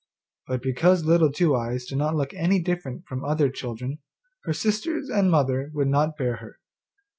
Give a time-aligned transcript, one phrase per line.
[0.47, 3.99] But because Little Two eyes did not look any different from other children,
[4.45, 6.57] her sisters and mother could not bear her.